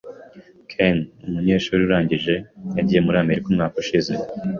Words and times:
Ken, 0.71 0.97
umunyeshuri 1.25 1.81
urangije, 1.83 2.35
yagiye 2.77 2.99
muri 3.05 3.17
Amerika 3.23 3.45
umwaka 3.47 3.75
ushize. 3.83 4.11